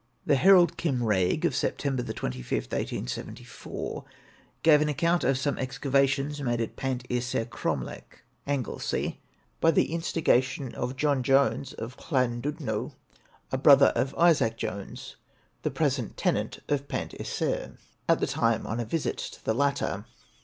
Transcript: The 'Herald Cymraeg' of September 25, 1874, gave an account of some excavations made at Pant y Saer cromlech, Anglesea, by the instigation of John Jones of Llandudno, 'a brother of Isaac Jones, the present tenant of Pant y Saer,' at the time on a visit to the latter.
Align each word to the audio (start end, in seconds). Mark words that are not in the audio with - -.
The 0.25 0.35
'Herald 0.35 0.77
Cymraeg' 0.77 1.45
of 1.45 1.55
September 1.55 2.01
25, 2.01 2.51
1874, 2.63 4.03
gave 4.63 4.81
an 4.81 4.89
account 4.89 5.23
of 5.23 5.37
some 5.37 5.59
excavations 5.59 6.41
made 6.41 6.59
at 6.59 6.75
Pant 6.75 7.05
y 7.07 7.19
Saer 7.19 7.45
cromlech, 7.45 8.23
Anglesea, 8.47 9.19
by 9.59 9.69
the 9.69 9.93
instigation 9.93 10.73
of 10.73 10.95
John 10.95 11.21
Jones 11.21 11.73
of 11.73 11.95
Llandudno, 11.97 12.93
'a 13.51 13.57
brother 13.59 13.93
of 13.95 14.15
Isaac 14.15 14.57
Jones, 14.57 15.17
the 15.61 15.69
present 15.69 16.17
tenant 16.17 16.61
of 16.67 16.87
Pant 16.87 17.13
y 17.19 17.23
Saer,' 17.23 17.77
at 18.09 18.19
the 18.19 18.25
time 18.25 18.65
on 18.65 18.79
a 18.79 18.85
visit 18.85 19.19
to 19.19 19.45
the 19.45 19.53
latter. 19.53 20.05